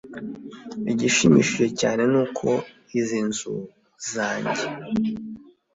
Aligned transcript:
igishimishije 0.91 1.65
cyane 1.79 2.01
ni 2.11 2.17
uko 2.23 2.47
izi 2.99 3.19
nzuzi 3.27 3.69
zanjye 4.13 4.65